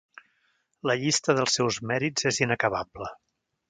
[0.91, 3.17] La llista dels seus mèrits és inacabable.